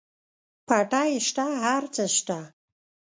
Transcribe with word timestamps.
پټی 0.67 1.11
شته 1.27 1.45
هر 1.63 1.83
څه 1.95 2.03
شته. 2.17 2.39